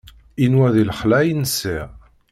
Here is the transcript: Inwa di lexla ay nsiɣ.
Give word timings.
Inwa 0.45 0.67
di 0.75 0.83
lexla 0.89 1.15
ay 1.19 1.29
nsiɣ. 1.41 1.89